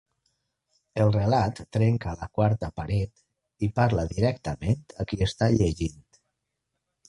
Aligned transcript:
El 1.03 1.11
relat 1.15 1.61
trenca 1.77 2.15
la 2.23 2.29
quarta 2.39 2.71
paret 2.81 3.23
i 3.69 3.71
parla 3.83 4.09
directament 4.17 4.85
a 5.05 5.09
qui 5.13 5.23
està 5.31 5.55
llegint. 5.61 6.05